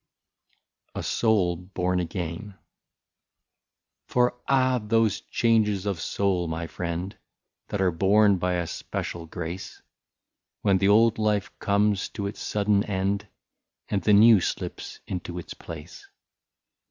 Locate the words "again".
1.99-2.55